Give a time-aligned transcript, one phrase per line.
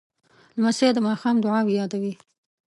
[0.57, 2.13] لمسی د ماښام دعاوې یادوي.